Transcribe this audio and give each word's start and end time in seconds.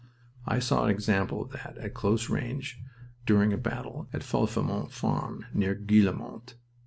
I 0.47 0.57
saw 0.57 0.83
an 0.85 0.89
example 0.89 1.43
of 1.43 1.51
that 1.51 1.77
at 1.77 1.93
close 1.93 2.27
range 2.27 2.79
during 3.27 3.53
a 3.53 3.57
battle 3.59 4.07
at 4.13 4.23
Falfemont 4.23 4.91
Farm, 4.91 5.45
near 5.53 5.75
Guillemont. 5.75 6.55